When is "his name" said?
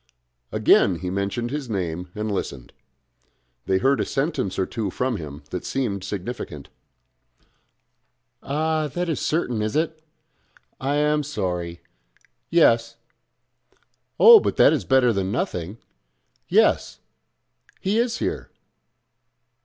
1.51-2.09